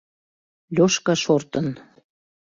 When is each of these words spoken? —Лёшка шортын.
—Лёшка 0.75 1.13
шортын. 1.23 1.67